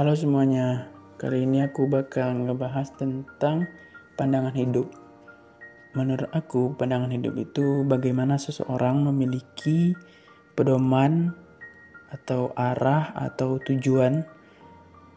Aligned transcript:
Halo 0.00 0.16
semuanya, 0.16 0.88
kali 1.20 1.44
ini 1.44 1.60
aku 1.60 1.84
bakal 1.84 2.32
ngebahas 2.32 2.88
tentang 2.96 3.68
pandangan 4.16 4.56
hidup. 4.56 4.88
Menurut 5.92 6.24
aku, 6.32 6.72
pandangan 6.72 7.12
hidup 7.12 7.36
itu 7.36 7.84
bagaimana 7.84 8.40
seseorang 8.40 9.04
memiliki 9.04 9.92
pedoman 10.56 11.36
atau 12.16 12.48
arah 12.56 13.12
atau 13.12 13.60
tujuan 13.60 14.24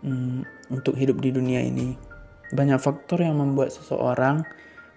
hmm, 0.03 0.43
untuk 0.75 0.99
hidup 0.99 1.15
di 1.23 1.31
dunia 1.31 1.63
ini. 1.63 1.95
Banyak 2.51 2.83
faktor 2.83 3.23
yang 3.23 3.39
membuat 3.39 3.71
seseorang 3.71 4.43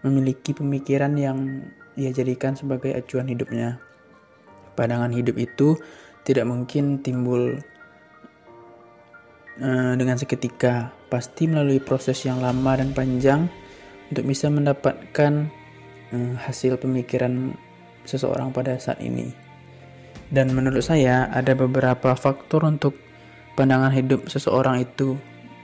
memiliki 0.03 0.50
pemikiran 0.50 1.14
yang 1.14 1.62
ia 1.95 2.11
jadikan 2.11 2.59
sebagai 2.59 2.91
acuan 2.91 3.30
hidupnya. 3.30 3.79
Pandangan 4.75 5.14
hidup 5.14 5.39
itu 5.39 5.79
tidak 6.27 6.50
mungkin 6.50 7.07
timbul 7.07 7.62
dengan 9.96 10.20
seketika, 10.20 10.93
pasti 11.09 11.49
melalui 11.49 11.81
proses 11.81 12.21
yang 12.29 12.44
lama 12.44 12.76
dan 12.76 12.93
panjang 12.93 13.49
untuk 14.12 14.25
bisa 14.29 14.46
mendapatkan 14.53 15.48
uh, 16.12 16.35
hasil 16.39 16.79
pemikiran 16.79 17.57
seseorang 18.07 18.54
pada 18.54 18.79
saat 18.79 19.03
ini. 19.03 19.32
Dan 20.31 20.54
menurut 20.54 20.82
saya 20.82 21.31
ada 21.31 21.54
beberapa 21.54 22.14
faktor 22.18 22.67
untuk 22.67 22.98
pandangan 23.54 23.95
hidup 23.95 24.26
seseorang 24.26 24.82
itu, 24.82 25.14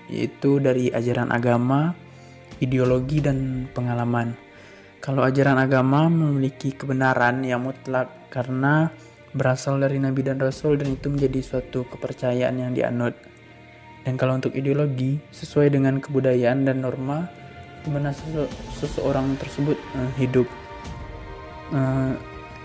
yaitu 0.06 0.62
dari 0.62 0.90
ajaran 0.90 1.34
agama, 1.34 1.94
ideologi 2.62 3.18
dan 3.18 3.66
pengalaman. 3.74 4.38
Kalau 5.02 5.26
ajaran 5.26 5.58
agama 5.58 6.06
memiliki 6.06 6.70
kebenaran 6.78 7.42
yang 7.42 7.66
mutlak 7.66 8.30
karena 8.30 8.86
berasal 9.34 9.82
dari 9.82 9.98
nabi 9.98 10.22
dan 10.22 10.38
rasul 10.38 10.78
dan 10.78 10.94
itu 10.94 11.10
menjadi 11.10 11.42
suatu 11.42 11.82
kepercayaan 11.90 12.54
yang 12.62 12.70
dianut. 12.70 13.31
Dan 14.02 14.18
kalau 14.18 14.34
untuk 14.34 14.54
ideologi 14.58 15.22
sesuai 15.30 15.70
dengan 15.70 16.02
kebudayaan 16.02 16.66
dan 16.66 16.82
norma 16.82 17.30
di 17.82 17.90
mana 17.90 18.14
sese 18.14 18.46
seseorang 18.78 19.34
tersebut 19.38 19.78
uh, 19.98 20.10
hidup 20.18 20.46
uh, 21.74 22.14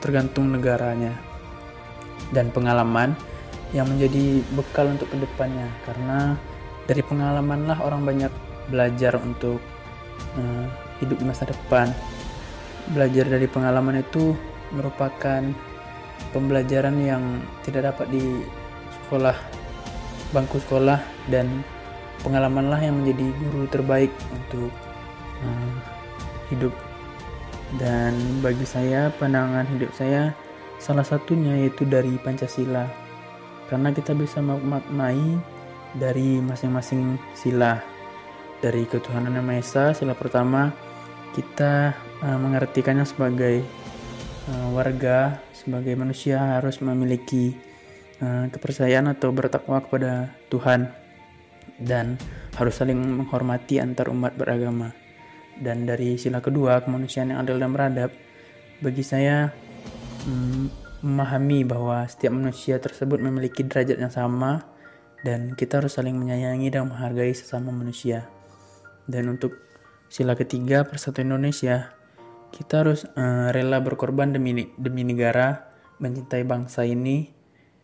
tergantung 0.02 0.54
negaranya 0.54 1.14
dan 2.34 2.50
pengalaman 2.54 3.18
yang 3.76 3.86
menjadi 3.90 4.42
bekal 4.58 4.90
untuk 4.90 5.10
ke 5.14 5.18
depannya. 5.22 5.70
Karena 5.86 6.34
dari 6.90 7.02
pengalaman 7.06 7.70
lah 7.70 7.78
orang 7.86 8.02
banyak 8.06 8.34
belajar 8.74 9.18
untuk 9.22 9.62
uh, 10.38 10.66
hidup 11.02 11.18
di 11.22 11.26
masa 11.26 11.46
depan. 11.46 11.90
Belajar 12.94 13.28
dari 13.28 13.46
pengalaman 13.46 14.00
itu 14.00 14.34
merupakan 14.72 15.44
pembelajaran 16.32 16.98
yang 16.98 17.24
tidak 17.62 17.94
dapat 17.94 18.08
di 18.10 18.24
sekolah 19.06 19.36
bangku 20.36 20.60
sekolah 20.60 21.17
dan 21.28 21.64
pengalamanlah 22.24 22.82
yang 22.82 23.00
menjadi 23.04 23.28
guru 23.40 23.64
terbaik 23.70 24.12
untuk 24.34 24.72
uh, 25.44 25.74
hidup. 26.52 26.74
Dan 27.76 28.16
bagi 28.40 28.64
saya 28.64 29.12
pandangan 29.20 29.68
hidup 29.76 29.92
saya 29.92 30.32
salah 30.80 31.04
satunya 31.04 31.68
yaitu 31.68 31.84
dari 31.84 32.16
Pancasila. 32.20 32.88
Karena 33.68 33.92
kita 33.92 34.16
bisa 34.16 34.40
memaknai 34.40 35.36
dari 36.00 36.40
masing-masing 36.40 37.20
sila. 37.36 37.84
Dari 38.58 38.90
ketuhanan 38.90 39.38
yang 39.38 39.46
Maha 39.46 39.62
Esa 39.62 39.86
sila 39.94 40.18
pertama 40.18 40.74
kita 41.38 41.94
uh, 42.26 42.38
mengartikannya 42.42 43.06
sebagai 43.06 43.62
uh, 44.50 44.68
warga 44.74 45.38
sebagai 45.54 45.94
manusia 45.94 46.58
harus 46.58 46.82
memiliki 46.82 47.54
uh, 48.18 48.50
kepercayaan 48.50 49.14
atau 49.14 49.30
bertakwa 49.30 49.78
kepada 49.86 50.34
Tuhan 50.50 50.90
dan 51.82 52.18
harus 52.58 52.78
saling 52.78 52.98
menghormati 52.98 53.78
antar 53.78 54.10
umat 54.10 54.34
beragama. 54.38 54.94
Dan 55.58 55.90
dari 55.90 56.18
sila 56.22 56.42
kedua 56.42 56.86
kemanusiaan 56.86 57.34
yang 57.34 57.42
adil 57.42 57.58
dan 57.58 57.74
beradab, 57.74 58.14
bagi 58.82 59.02
saya 59.02 59.50
mm, 60.26 61.02
memahami 61.02 61.66
bahwa 61.66 62.06
setiap 62.06 62.34
manusia 62.34 62.78
tersebut 62.78 63.22
memiliki 63.22 63.66
derajat 63.66 63.98
yang 63.98 64.14
sama 64.14 64.66
dan 65.26 65.58
kita 65.58 65.82
harus 65.82 65.98
saling 65.98 66.14
menyayangi 66.14 66.70
dan 66.70 66.90
menghargai 66.90 67.34
sesama 67.34 67.74
manusia. 67.74 68.30
Dan 69.10 69.34
untuk 69.34 69.58
sila 70.10 70.38
ketiga 70.38 70.86
persatuan 70.86 71.34
Indonesia, 71.34 71.94
kita 72.54 72.86
harus 72.86 73.06
uh, 73.18 73.50
rela 73.54 73.82
berkorban 73.82 74.34
demi 74.34 74.70
demi 74.78 75.04
negara, 75.06 75.74
mencintai 75.98 76.44
bangsa 76.46 76.86
ini 76.86 77.30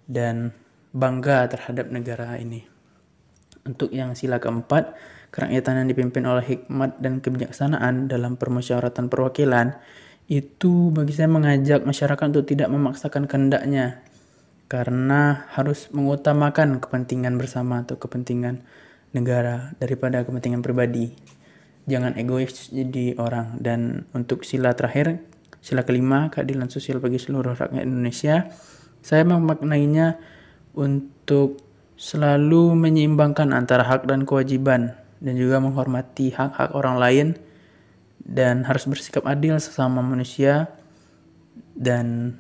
dan 0.05 0.53
bangga 0.93 1.49
terhadap 1.49 1.89
negara 1.89 2.37
ini. 2.37 2.72
Untuk 3.63 3.95
yang 3.95 4.11
sila 4.11 4.43
keempat, 4.43 4.95
kerakyatan 5.31 5.83
yang 5.83 5.87
dipimpin 5.87 6.27
oleh 6.27 6.43
hikmat 6.43 6.99
dan 6.99 7.23
kebijaksanaan 7.23 8.11
dalam 8.11 8.35
permusyawaratan 8.35 9.07
perwakilan 9.07 9.79
itu 10.27 10.91
bagi 10.91 11.11
saya 11.11 11.27
mengajak 11.27 11.83
masyarakat 11.83 12.25
untuk 12.31 12.47
tidak 12.47 12.71
memaksakan 12.71 13.27
kehendaknya 13.27 14.03
karena 14.71 15.45
harus 15.51 15.91
mengutamakan 15.91 16.79
kepentingan 16.79 17.35
bersama 17.35 17.83
atau 17.83 17.99
kepentingan 17.99 18.63
negara 19.11 19.75
daripada 19.77 20.23
kepentingan 20.23 20.63
pribadi. 20.63 21.13
Jangan 21.85 22.15
egois 22.15 22.71
jadi 22.71 23.19
orang 23.19 23.59
dan 23.59 24.07
untuk 24.15 24.47
sila 24.47 24.71
terakhir, 24.71 25.19
sila 25.59 25.83
kelima 25.83 26.31
keadilan 26.31 26.71
sosial 26.71 27.03
bagi 27.03 27.19
seluruh 27.19 27.53
rakyat 27.53 27.83
Indonesia, 27.83 28.47
saya 29.03 29.27
memaknainya 29.27 30.17
untuk 30.73 31.59
selalu 32.03 32.75
menyeimbangkan 32.75 33.55
antara 33.55 33.87
hak 33.87 34.03
dan 34.03 34.27
kewajiban 34.27 34.91
dan 35.23 35.33
juga 35.39 35.63
menghormati 35.63 36.35
hak-hak 36.35 36.75
orang 36.75 36.99
lain 36.99 37.27
dan 38.19 38.67
harus 38.67 38.83
bersikap 38.91 39.23
adil 39.23 39.55
sesama 39.55 40.03
manusia 40.03 40.67
dan 41.71 42.35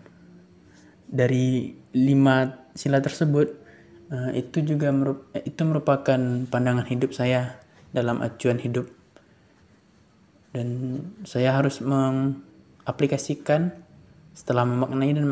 dari 1.07 1.79
lima 1.95 2.67
sila 2.75 2.99
tersebut 2.99 3.55
uh, 4.11 4.35
itu 4.35 4.67
juga 4.67 4.91
merup 4.91 5.31
itu 5.31 5.63
merupakan 5.63 6.19
pandangan 6.51 6.83
hidup 6.91 7.15
saya 7.15 7.55
dalam 7.95 8.19
acuan 8.19 8.59
hidup. 8.59 8.91
Dan 10.51 10.99
saya 11.25 11.55
harus 11.55 11.79
mengaplikasikan 11.81 13.73
setelah 14.35 14.67
memaknai 14.67 15.13
dan 15.17 15.25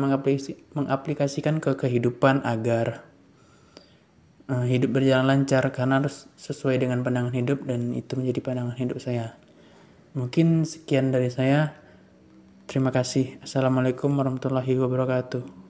mengaplikasikan 0.74 1.62
ke 1.62 1.78
kehidupan 1.78 2.42
agar 2.42 3.11
uh, 4.52 4.64
hidup 4.68 5.00
berjalan 5.00 5.24
lancar 5.24 5.64
karena 5.72 6.04
harus 6.04 6.28
sesuai 6.36 6.76
dengan 6.76 7.00
pandangan 7.00 7.32
hidup 7.32 7.64
dan 7.64 7.96
itu 7.96 8.20
menjadi 8.20 8.40
pandangan 8.44 8.76
hidup 8.76 9.00
saya. 9.00 9.32
Mungkin 10.12 10.68
sekian 10.68 11.08
dari 11.08 11.32
saya. 11.32 11.72
Terima 12.68 12.92
kasih. 12.92 13.40
Assalamualaikum 13.40 14.12
warahmatullahi 14.12 14.76
wabarakatuh. 14.76 15.61